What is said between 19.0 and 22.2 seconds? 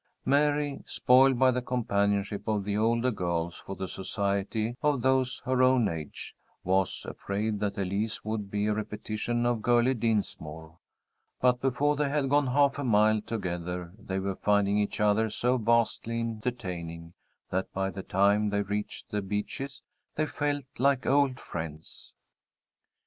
The Beeches they felt like old friends.